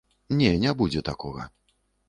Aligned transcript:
Не, 0.39 0.49
не 0.63 0.73
будзе 0.81 1.05
такога. 1.11 1.47